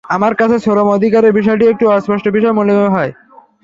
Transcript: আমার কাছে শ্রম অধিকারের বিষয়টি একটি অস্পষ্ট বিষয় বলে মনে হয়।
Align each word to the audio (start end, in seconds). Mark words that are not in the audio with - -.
আমার 0.09 0.33
কাছে 0.35 0.57
শ্রম 0.59 0.87
অধিকারের 0.89 1.33
বিষয়টি 1.39 1.65
একটি 1.67 1.85
অস্পষ্ট 1.89 2.25
বিষয় 2.27 2.53
বলে 2.53 2.73
মনে 2.73 2.93
হয়। 2.95 3.11